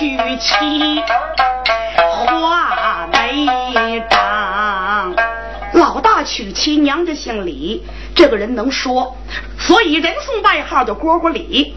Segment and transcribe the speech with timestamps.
[0.00, 1.04] 娶妻
[2.24, 5.14] 画眉张，
[5.74, 7.84] 老大娶妻娘家姓李，
[8.14, 9.14] 这个人能说，
[9.58, 11.76] 所以人送外号叫蝈蝈李。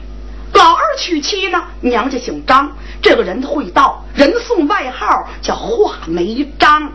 [0.53, 6.94] 老二娶妻呢，娘家姓张，这个人会道，人送外号叫画眉张。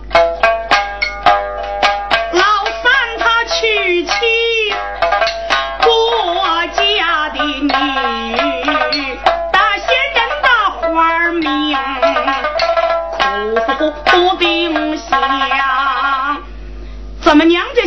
[2.33, 4.12] 老三他娶妻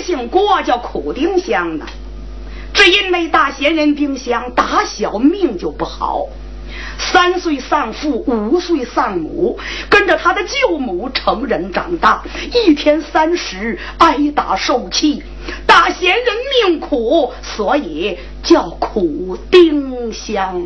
[0.02, 1.86] 姓郭叫苦丁香呢？
[2.74, 6.28] 只因为大仙人丁香打小命就不好，
[6.98, 12.24] 三岁丧父，五岁丧母，跟着他的舅母成人长大，
[12.54, 15.22] 一天三食挨打受气，
[15.68, 16.26] 大仙人
[16.66, 20.66] 命苦，所以叫苦丁香。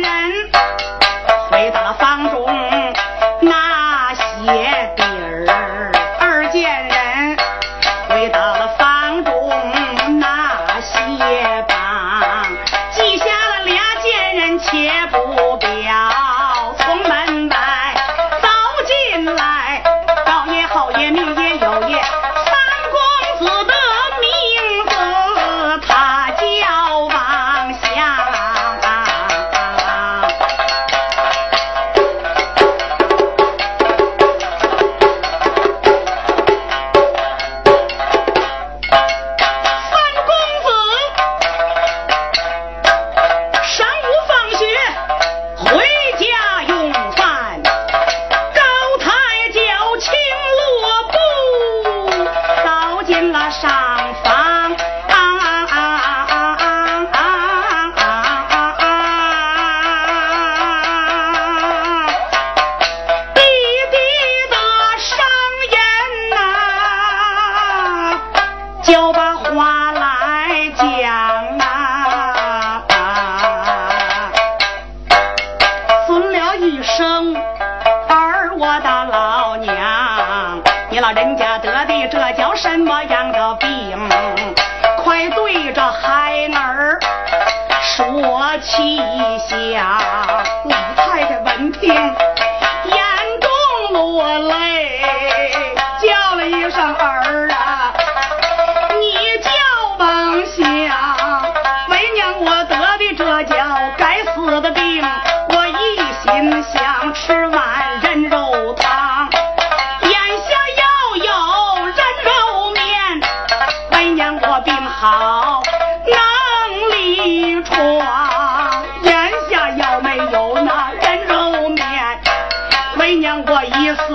[0.00, 0.50] 人
[1.50, 2.61] 回到了房中，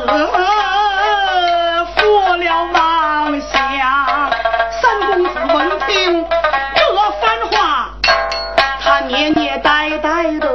[0.08, 2.02] 呃负
[2.38, 3.52] 了妄想
[4.82, 6.26] 三公子闻听
[6.76, 6.80] 这
[7.20, 7.22] 番
[7.52, 7.90] 话
[8.80, 10.48] 他年年呆呆的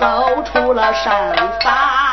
[0.00, 2.07] 走出了山房。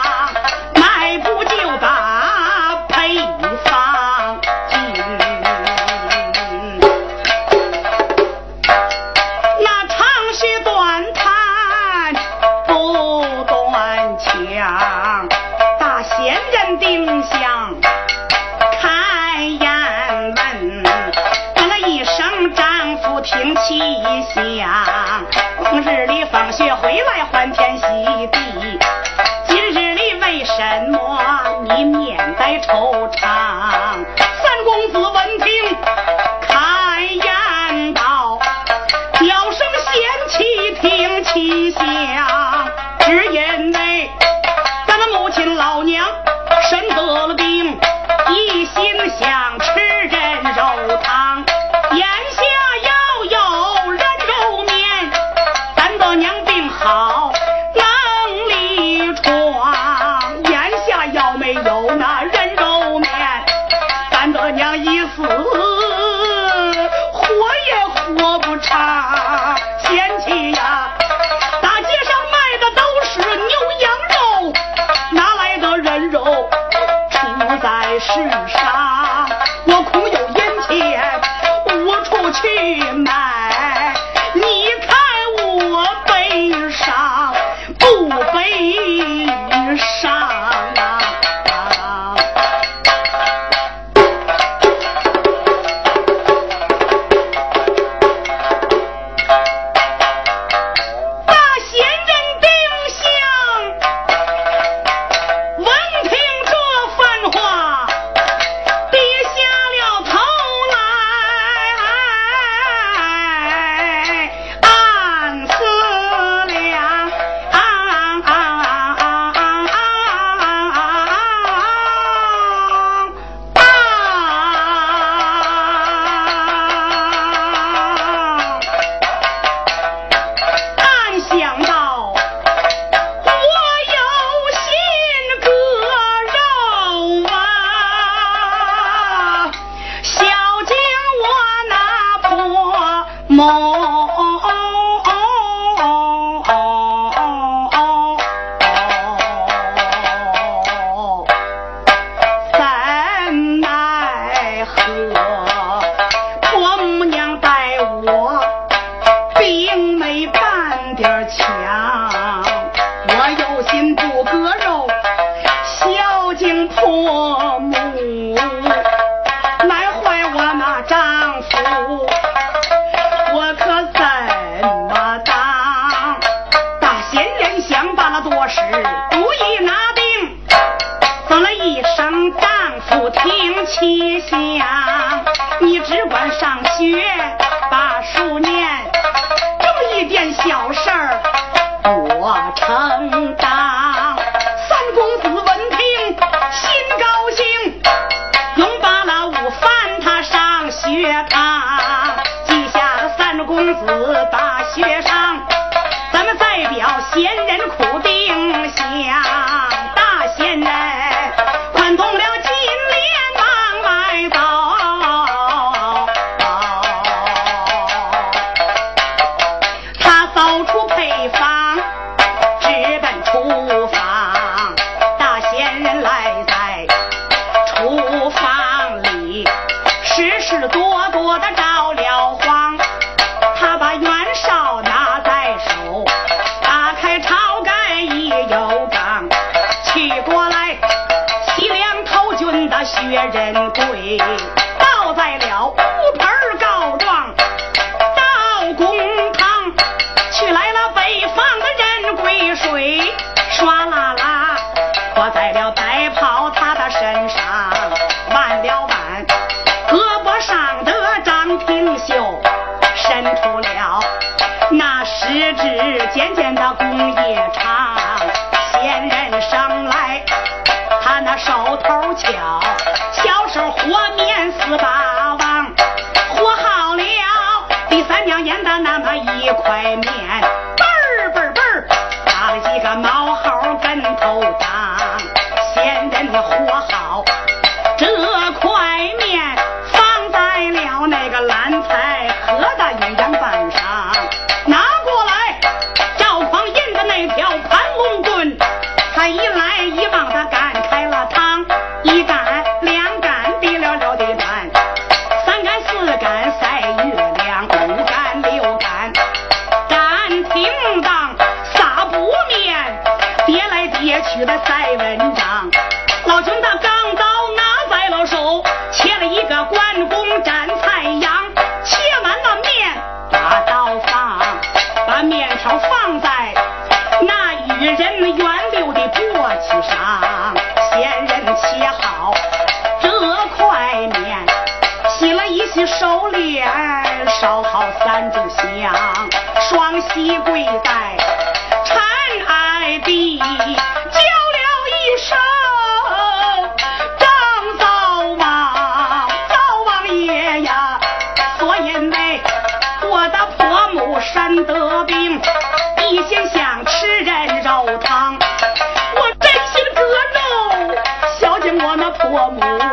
[362.47, 362.84] 我。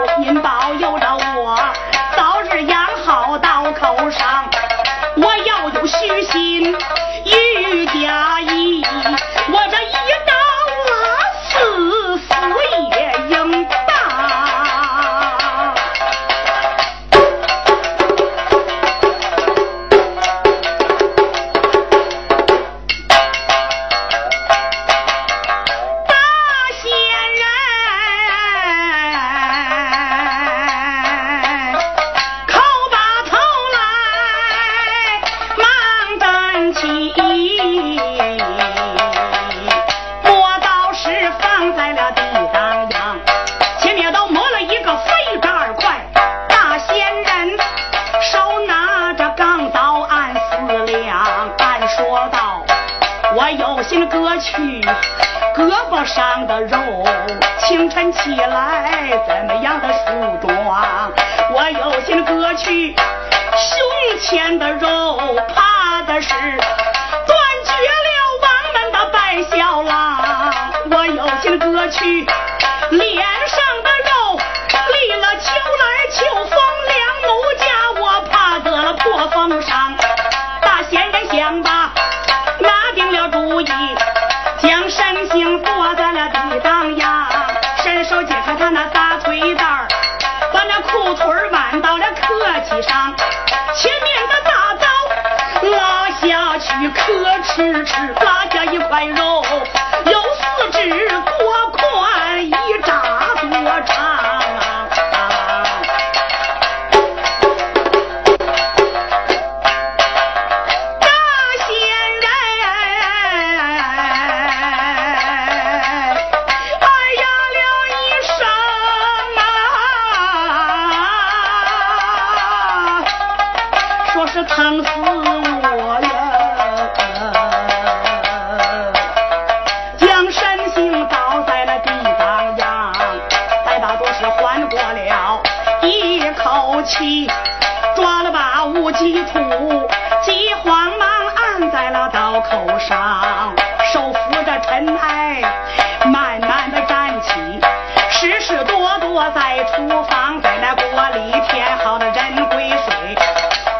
[148.92, 153.16] 我躲在厨房在那锅里添好了人归水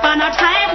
[0.01, 0.67] 把那柴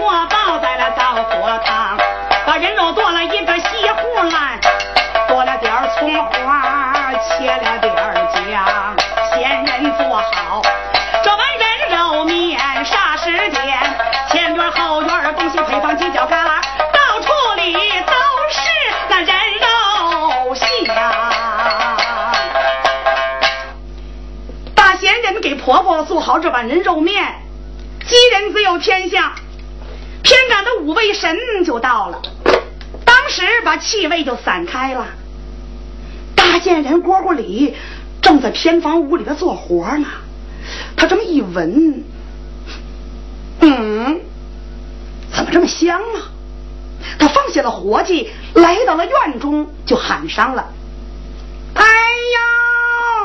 [26.20, 27.36] 好这碗人肉面，
[28.06, 29.36] 几人自有天下。
[30.24, 32.22] 偏赶的五位神就到了，
[33.06, 35.08] 当时把气味就散开了。
[36.36, 37.76] 大贱人蝈蝈里
[38.22, 40.08] 正在偏房屋里头做活呢，
[40.98, 42.04] 他这么一闻，
[43.62, 44.20] 嗯，
[45.32, 46.32] 怎么这么香啊？
[47.18, 50.68] 他放下了活计，来到了院中，就喊上了
[51.74, 51.84] ：“哎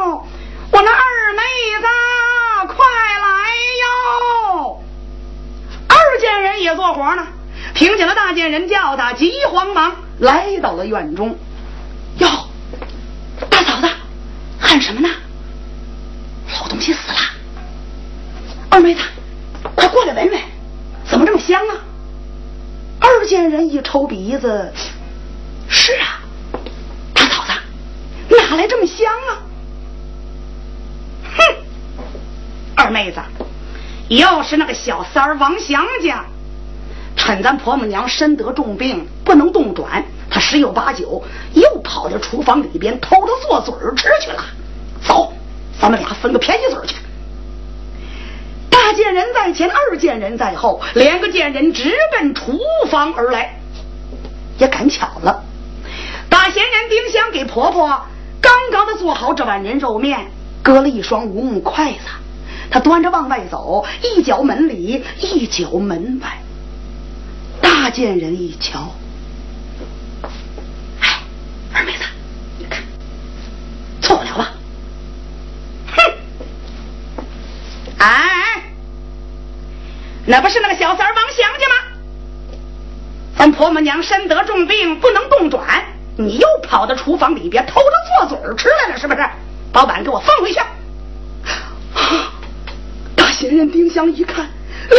[0.09, 0.27] 呦，
[0.71, 1.43] 我那二妹
[1.81, 1.87] 子！”
[2.69, 3.29] 快来
[3.83, 4.81] 哟！
[5.89, 7.27] 二贱人做活呢，
[7.75, 11.37] 听见了大贱人叫他，急慌忙来到了院中。
[12.19, 12.29] 哟，
[13.49, 13.89] 大嫂子，
[14.59, 15.09] 喊什么呢？
[16.61, 17.19] 老东西死了。
[18.71, 19.01] 二妹子，
[19.75, 20.41] 快过来闻闻，
[21.05, 21.75] 怎么这么香啊？
[23.01, 24.73] 二贱人一抽鼻子，
[25.69, 26.21] 是啊，
[27.15, 27.53] 大嫂子，
[28.37, 29.43] 哪来这么香啊？
[31.37, 31.57] 哼！
[32.77, 33.21] 二妹子，
[34.09, 36.25] 又是那个小三儿王祥家，
[37.33, 44.45] 趁咱婆母娘身得重病，不能动转，他十有八九又跑到厨房里边偷着做嘴儿吃去了。
[45.03, 45.33] 走，
[45.81, 46.97] 咱们俩分个便宜嘴儿去。
[48.69, 52.59] 大贱人在前，二贱人在后，两个贱人直奔厨
[52.91, 53.59] 房而来。
[54.59, 55.43] 也赶巧了，
[56.29, 57.89] 大闲人丁香给婆婆
[58.43, 60.27] 刚刚的做好这碗人肉面，
[60.63, 61.99] 搁了一双无木筷子，
[62.71, 66.42] 她端着往外走，一脚门里，一脚门外。
[67.83, 68.95] 大贱人一瞧，
[71.01, 71.19] 哎，
[71.75, 72.05] 二妹子，
[72.57, 72.81] 你看，
[74.01, 74.53] 错不了吧？
[75.89, 76.01] 哼，
[77.99, 78.63] 哎，
[80.25, 81.75] 那不是那个小三王祥家吗？
[83.37, 85.83] 咱婆母娘身得重病，不能动转，
[86.17, 89.29] 你又跑到厨房里边偷着做嘴吃来了，是不是？
[89.73, 90.61] 把碗给我放回去！
[93.17, 94.49] 大仙人丁香一看，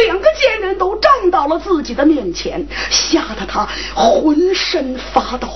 [0.06, 5.48] 两个贱人都站到了自己的面前，吓得他浑身发抖，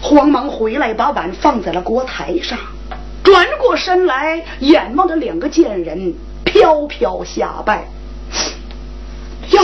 [0.00, 2.58] 慌忙回来把碗放在了锅台上，
[3.22, 6.14] 转过身来，眼望着两个贱人
[6.44, 7.88] 飘飘下拜，
[9.50, 9.60] 哟。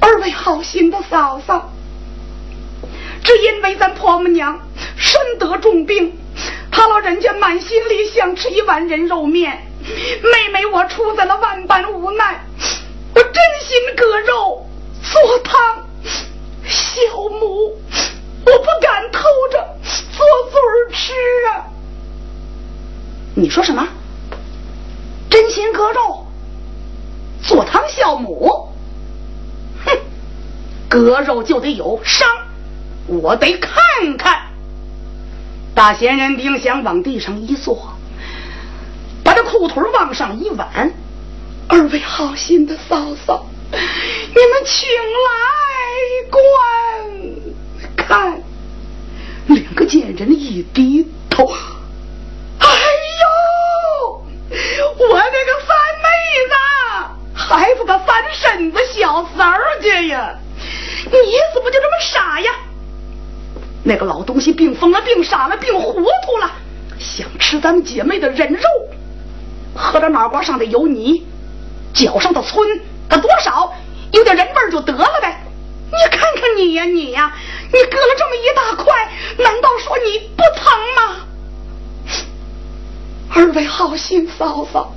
[0.00, 1.72] 二位好心的嫂嫂，
[3.22, 4.60] 只因为咱婆母娘
[4.96, 6.12] 身得重病，
[6.70, 12.40] 他老人家满心里想吃一碗人肉面，妹妹我出在了万般无奈，
[13.14, 14.66] 我真心割肉
[15.02, 15.86] 做汤
[16.64, 17.78] 小母，
[18.46, 19.20] 我不敢偷
[19.50, 19.76] 着
[20.16, 21.12] 做嘴吃
[21.50, 21.66] 啊！
[23.34, 23.86] 你说什么？
[25.28, 26.26] 真心割肉
[27.42, 28.70] 做汤孝母？
[29.84, 29.98] 哼
[30.88, 32.26] 割肉就得有伤，
[33.06, 34.46] 我得看看。
[35.74, 37.93] 大闲人丁香往地上一坐，
[39.24, 40.92] 把这裤腿往上一挽。
[41.66, 44.86] 二位好心的嫂嫂，你们请
[45.26, 45.30] 来
[46.30, 46.36] 观
[47.96, 48.42] 看。
[49.46, 51.46] 两个贱人一低头，
[52.58, 52.68] 哎
[53.22, 54.24] 呦，
[54.98, 56.06] 我那个三妹
[56.48, 56.54] 子，
[57.34, 60.38] 还是个三婶子小三儿家呀！
[61.06, 61.12] 你
[61.52, 62.52] 怎么就这么傻呀？
[63.82, 66.50] 那个老东西病疯了，病傻了，病糊涂了，
[66.98, 68.62] 想吃咱们姐妹的人肉，
[69.74, 71.26] 喝点脑瓜上的油泥，
[71.92, 73.72] 脚上的村，他多少
[74.12, 75.40] 有点人味就得了呗。
[75.90, 77.32] 你看看你呀，你呀，
[77.66, 79.08] 你割了这么一大块，
[79.38, 81.16] 难道说你不疼吗？
[83.36, 84.92] 二位好心嫂嫂，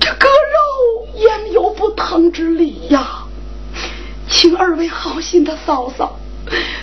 [0.00, 3.24] 这割肉焉有不疼之理呀？
[4.28, 6.18] 请二位好心的嫂嫂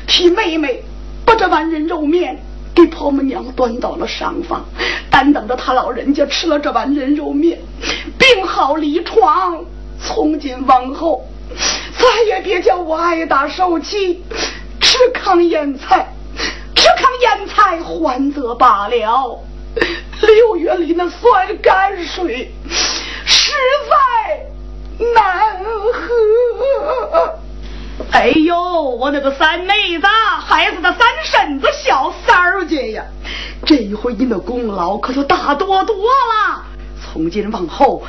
[0.07, 0.83] 替妹妹
[1.25, 2.43] 把这碗人肉面
[2.75, 4.65] 给婆母娘端到了上房，
[5.09, 7.57] 单等着他老人家吃了这碗人肉面，
[8.19, 9.63] 病好离床。
[9.97, 11.25] 从今往后，
[11.97, 14.21] 再也别叫我挨打受气，
[14.81, 16.13] 吃糠咽菜，
[16.75, 19.39] 吃糠咽菜还则罢了。
[20.21, 22.51] 六月里那酸甘水，
[23.25, 23.53] 实
[23.89, 23.95] 在。
[25.13, 25.61] 难
[25.91, 27.39] 喝！
[28.11, 30.07] 哎呦，我那个三妹子，
[30.45, 33.03] 孩子的三婶子，小三儿家呀，
[33.65, 36.63] 这一回你的功劳可就大多多了。
[37.01, 38.03] 从今往后，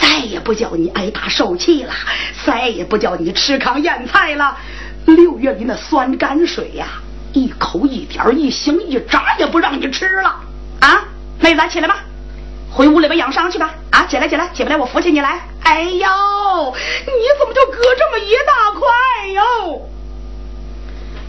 [0.00, 1.92] 再也不叫你挨打受气了，
[2.44, 4.56] 再也不叫你吃糠咽菜了。
[5.06, 6.86] 六月里那酸甘水呀，
[7.32, 10.34] 一口一点一星一渣也不让你吃了
[10.80, 11.04] 啊！
[11.40, 11.96] 妹子，起来吧。
[12.70, 13.74] 回屋里边养伤去吧！
[13.90, 15.47] 啊，起来起来，起不来我扶起你来。
[15.68, 19.86] 哎呦，你怎么就割这么一大块哟？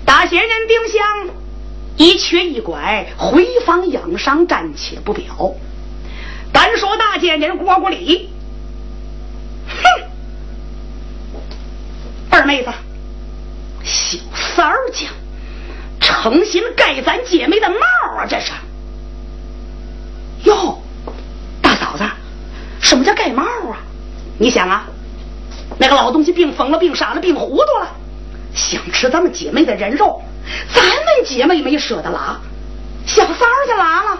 [0.05, 1.35] 大仙人丁香
[1.97, 5.53] 一瘸一拐回房养伤，暂且不表。
[6.53, 8.29] 单说大仙人郭国里，
[9.67, 10.03] 哼，
[12.29, 12.71] 二妹子，
[13.83, 14.19] 小
[14.55, 15.07] 三儿家
[15.99, 17.75] 成心盖咱姐妹的帽
[18.17, 18.25] 啊！
[18.25, 18.53] 这是，
[20.45, 20.81] 哟。
[21.61, 22.05] 大嫂子，
[22.79, 23.77] 什么叫盖帽啊？
[24.41, 24.85] 你想啊，
[25.77, 27.89] 那个老东西病疯了，病傻了，病糊涂了，
[28.55, 30.21] 想吃咱们姐妹的人肉，
[30.73, 32.39] 咱们姐妹没舍得拉，
[33.05, 34.17] 小三儿就拉了。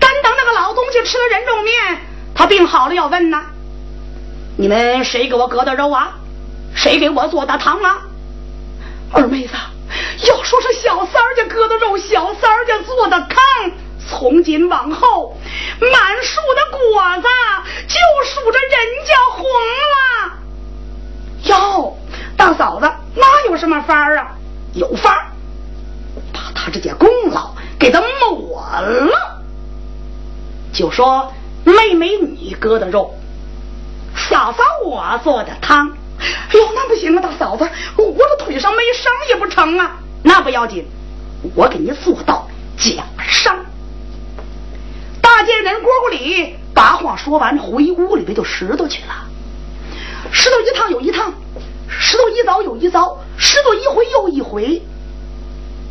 [0.00, 2.00] 单等那个老东西吃了人肉面，
[2.34, 3.40] 他病好了要问呢，
[4.56, 6.10] 你们谁给我割的肉啊？
[6.74, 7.98] 谁给我做的汤啊？
[9.12, 9.54] 二妹子，
[10.26, 13.38] 要说是小三儿家割的肉，小三儿家做的汤。
[14.08, 15.38] 从今往后，
[15.80, 15.92] 满
[16.24, 17.28] 树的果子
[17.86, 17.94] 就
[30.80, 31.30] 就说
[31.64, 33.14] 妹妹你割的肉，
[34.16, 35.90] 嫂嫂我做的汤。
[36.18, 39.98] 哎呦，那不行啊，大嫂子，我这腿上没伤也不成啊。
[40.22, 40.86] 那不要紧，
[41.54, 43.58] 我给你做到假伤。
[45.20, 49.26] 大贱人郭国里把话说完，回屋里边就石头去了。
[50.32, 51.32] 石头一趟又一趟，
[51.88, 54.82] 石头一遭又一遭，石头一回又一回。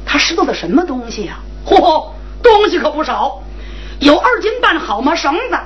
[0.05, 1.39] 他石头的什么东西呀？
[1.65, 2.07] 嚯，
[2.41, 3.41] 东西可不少，
[3.99, 5.13] 有二斤半好吗？
[5.13, 5.57] 绳子，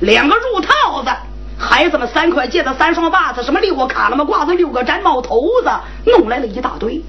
[0.00, 1.10] 两个褥套子，
[1.58, 5.70] 孩子们三块戒指、三双袜子，什么六个卡拉嘛褂子、六个毡帽头子，
[6.04, 7.02] 弄来了一大堆。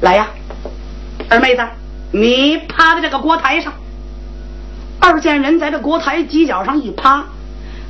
[0.00, 0.28] 来呀，
[1.28, 1.62] 二妹子，
[2.12, 3.72] 你趴在这个锅台上。
[5.00, 7.24] 二贱人在这锅台犄角上一趴，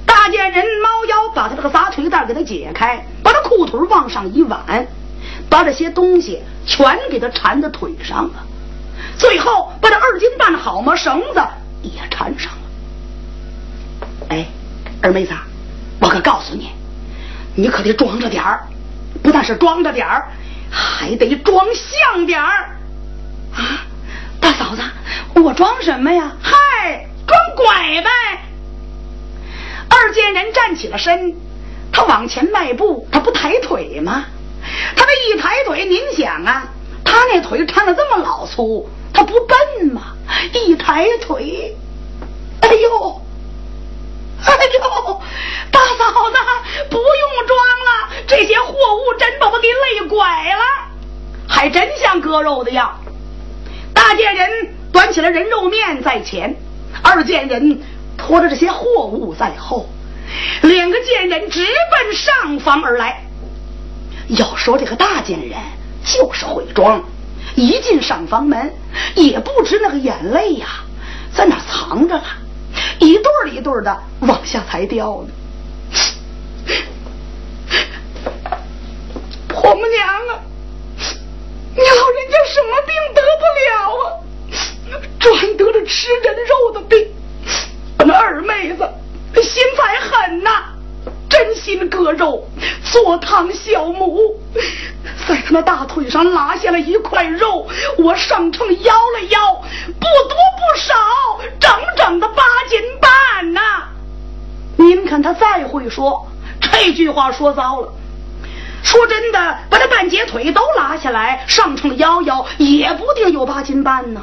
[0.06, 4.86] 大贱人猫腰把他这个撒腿带给他解开，把他裤腿往上一挽，
[5.50, 8.34] 把这些东西全给他缠在腿上了，
[9.18, 10.96] 最后把这二斤半好吗？
[10.96, 11.40] 绳子
[11.94, 12.58] 也缠上了。
[14.30, 14.46] 哎，
[15.02, 15.32] 二妹子，
[16.00, 16.70] 我可告诉你，
[17.54, 18.66] 你可得装着点儿，
[19.22, 20.28] 不但是装着点儿，
[20.70, 22.76] 还得装像点儿
[23.54, 23.84] 啊！
[24.40, 24.82] 大嫂子，
[25.34, 26.32] 我装什么呀？
[26.42, 28.10] 嗨，装拐呗！
[29.88, 31.34] 二贱人站起了身，
[31.92, 34.24] 他往前迈步，他不抬腿吗？
[34.96, 36.68] 他这一抬腿，您想啊，
[37.04, 40.14] 他那腿缠的这么老粗，他不笨吗？
[40.52, 41.76] 一抬腿，
[42.60, 43.22] 哎呦，
[44.44, 45.20] 哎呦，
[45.70, 46.36] 大嫂子
[46.90, 50.62] 不用装了，这些货物真把我给累拐了，
[51.48, 53.00] 还真像割肉的样。
[53.94, 56.54] 大贱人端起了人肉面在前，
[57.02, 57.80] 二贱人
[58.18, 59.88] 拖着这些货物在后，
[60.62, 63.22] 两个贱人直奔上房而来。
[64.28, 65.56] 要说这个大贱人
[66.04, 67.02] 就是会装，
[67.54, 68.74] 一进上房门
[69.14, 70.66] 也不知那个眼泪呀
[71.34, 72.24] 在哪藏着了，
[72.98, 75.28] 一对儿一对儿的往下才掉呢。
[79.48, 80.40] 婆母娘啊！
[81.74, 83.70] 你老人家什么病得不了
[84.02, 85.00] 啊？
[85.18, 87.06] 专得了吃人肉的病。
[87.98, 88.88] 那二妹子
[89.42, 90.72] 心才狠呐，
[91.28, 92.48] 真心割肉
[92.84, 94.40] 做汤小母，
[95.26, 97.66] 在他那大腿上拉下了一块肉，
[97.98, 100.94] 我上秤摇了摇，不多不少，
[101.58, 103.60] 整整的八斤半呐。
[104.76, 106.26] 您看他再会说，
[106.60, 107.92] 这句话说糟了。
[108.84, 114.22] 说真的，把这半截腿都拉下来，上秤腰腰，也不定有八斤半呢。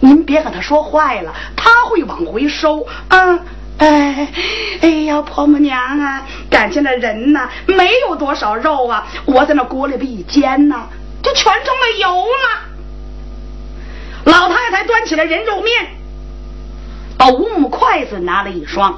[0.00, 3.40] 您别跟他说坏了，他会往回收嗯！
[3.78, 4.28] 哎，
[4.82, 10.88] 哎呀，婆母娘啊，感情那人呐，没有多少肉啊，我在那锅里边一煎呐，
[11.22, 12.64] 就全成了油了。
[14.24, 15.86] 老太太端起了人肉面，
[17.16, 18.92] 把五母筷子拿了一双，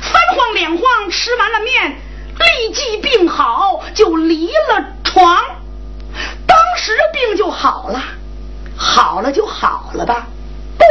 [0.00, 1.96] 三晃两晃吃完了面。
[2.32, 5.36] 立即病好，就离了床，
[6.46, 8.02] 当时病就好了，
[8.74, 10.26] 好了就好了吧。
[10.78, 10.84] 不，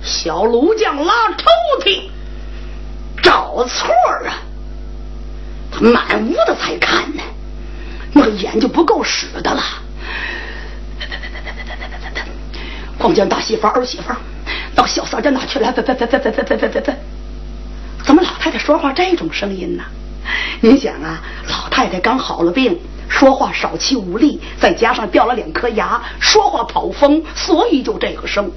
[0.00, 1.44] 小卢将拉抽
[1.84, 2.08] 屉，
[3.22, 3.88] 找错
[4.26, 4.38] 啊！
[5.70, 7.22] 他满屋子在看呢，
[8.12, 9.62] 那个眼就不够使的了。
[12.98, 14.16] 光见大媳妇儿媳妇儿
[14.74, 15.72] 到小三家哪去了？
[18.04, 19.84] 怎么老太太说话这种声音呢？
[20.60, 22.78] 您想啊，老太太刚好了病，
[23.08, 28.50] 说话少气无力，再加上掉了两颗牙，说话跑风，所以就这个声。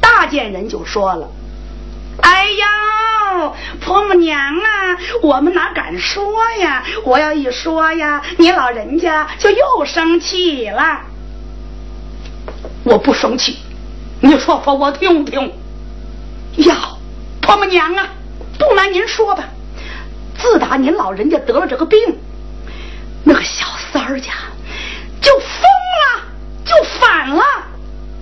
[0.00, 1.28] 大贱人就说了
[2.22, 2.66] ：“哎呀，
[3.80, 6.84] 婆母娘啊，我们哪敢说呀？
[7.04, 11.00] 我要一说呀，你老人家就又生气了。
[12.84, 13.58] 我不生气，
[14.20, 15.52] 你说说我听听。
[16.56, 16.76] 呀，
[17.40, 18.08] 婆母娘啊，
[18.58, 19.44] 不瞒您说吧。”
[20.40, 21.98] 自打您老人家得了这个病，
[23.24, 24.32] 那个小三儿家
[25.20, 25.44] 就疯
[26.00, 26.22] 了，
[26.64, 27.42] 就反了，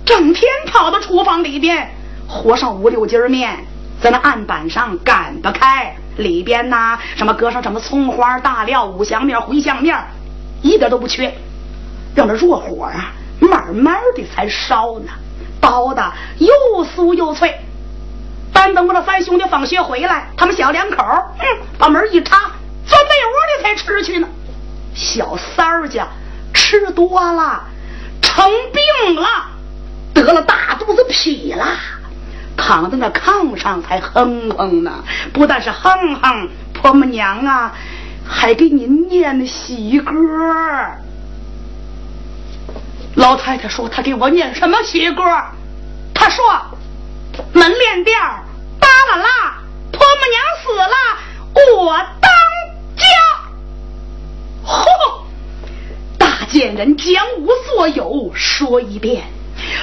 [0.05, 1.89] 整天跑到厨房里边
[2.27, 3.65] 和上五六斤面，
[4.01, 9.97] 在那案板上擀不开，里边呐什么搁上什么葱花、大料、五香面、茴香面，
[10.61, 11.33] 一点都不缺，
[12.15, 15.11] 让这弱火啊慢慢的才烧呢，
[15.59, 17.53] 包的又酥又脆。
[18.51, 21.03] 单等我这三兄弟放学回来，他们小两口，
[21.39, 21.45] 嗯，
[21.77, 22.37] 把门一插，
[22.85, 24.27] 钻被窝里才吃去呢。
[24.95, 26.07] 小三儿家
[26.53, 27.63] 吃多了，
[28.21, 29.27] 成病了，
[30.13, 31.65] 得了大肚子痞了，
[32.59, 35.03] 躺在那炕上才哼哼呢。
[35.33, 37.73] 不但是哼哼，婆母娘啊，
[38.27, 40.13] 还给您念喜歌。
[43.15, 45.23] 老太太说：“她给我念什么喜歌？”
[46.13, 46.43] 她说。
[47.53, 48.43] 门帘店儿
[48.81, 49.29] 扒了拉，
[49.93, 50.95] 婆母娘死了，
[51.77, 52.29] 我当
[52.97, 53.05] 家。
[54.65, 54.83] 嚯！
[56.17, 59.23] 大贱人将无所有说一遍，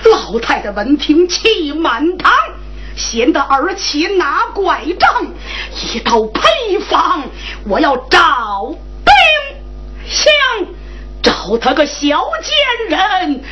[0.05, 2.31] 老太太闻听气满堂，
[2.97, 5.25] 闲得儿媳拿拐杖，
[5.95, 7.23] 一道配方，
[7.69, 9.15] 我要找兵
[10.09, 10.33] 相，
[11.23, 12.25] 找他个小
[12.89, 13.45] 贱人，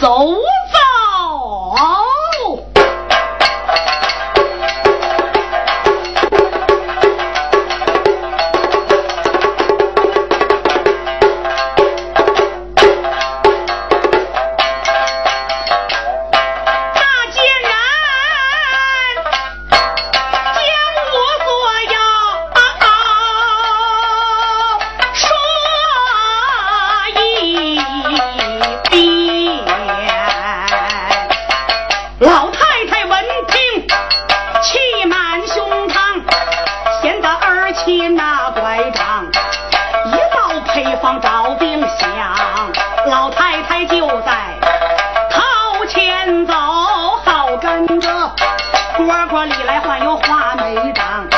[0.00, 0.34] 走
[0.72, 0.78] 走。
[41.00, 41.86] 方招兵饷，
[43.06, 44.32] 老太太就在
[45.30, 46.52] 头前走，
[47.24, 48.08] 好跟着。
[48.98, 51.37] 蝈蝈里来换有花梅长。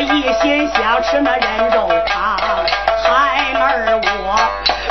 [0.00, 2.36] 一心想吃那人肉汤，
[3.02, 4.36] 孩儿我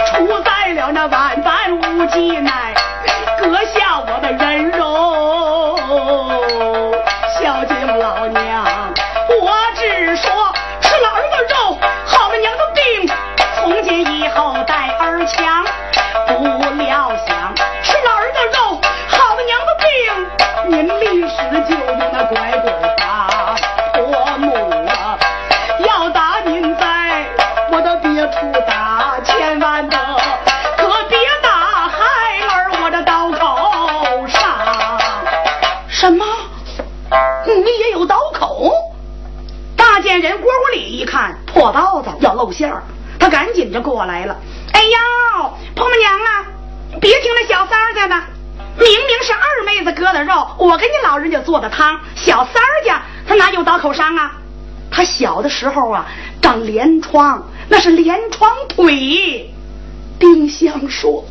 [0.05, 2.72] 出在了那万般无计难。
[51.43, 51.99] 做的汤。
[52.15, 54.31] 小三儿家他哪有刀口伤啊？
[54.89, 56.05] 他小的时候啊，
[56.41, 59.51] 长连疮，那是连疮腿。
[60.19, 61.25] 丁香说：“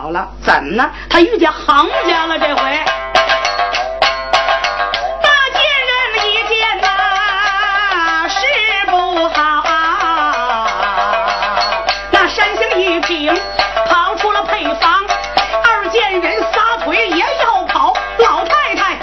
[0.00, 2.62] 好了怎么了他遇见行家了这回。
[5.22, 5.92] 大贱人
[6.24, 8.40] 一见呐是
[8.90, 10.64] 不好啊
[12.12, 13.30] 那山行一品
[13.90, 15.04] 跑出了配方
[15.64, 18.98] 二贱人撒腿也要跑老太太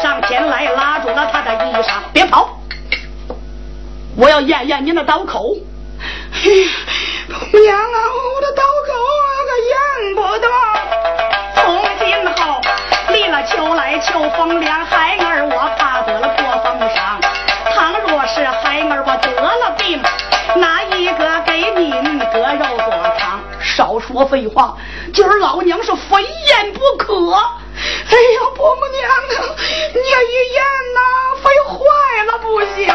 [0.00, 2.48] 上前来拉住了他的衣裳别跑。
[4.16, 5.54] 我要验验您的刀口。
[24.26, 24.76] 废话，
[25.14, 27.14] 今儿老娘是非验不可。
[27.32, 29.54] 哎呀，伯母娘啊，
[29.94, 30.62] 你一验
[30.94, 31.00] 呐，
[31.42, 31.78] 非坏
[32.26, 32.86] 了不行。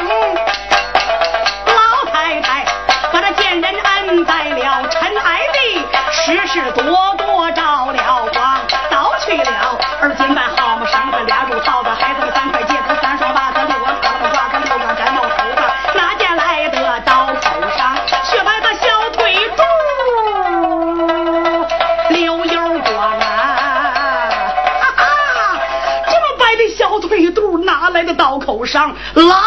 [1.67, 2.65] 老太太
[3.11, 4.87] 把那贱人摁在了。
[4.89, 6.83] 尘埃里，世事多
[7.17, 8.61] 多着了光，
[8.91, 9.79] 倒去了。
[10.01, 12.24] 而今办好么生子俩乳套子，孩子
[28.45, 28.93] 口上？
[29.15, 29.41] 拉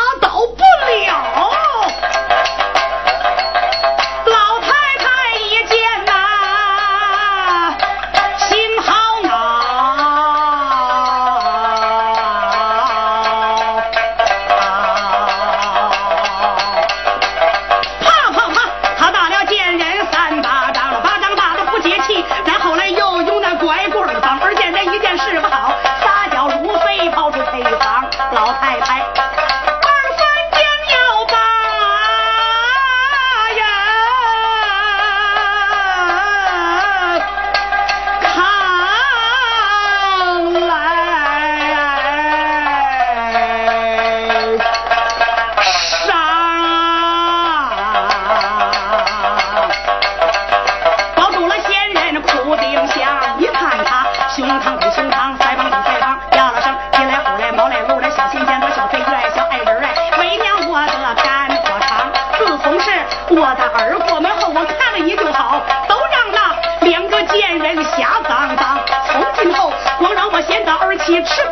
[71.22, 71.47] 吃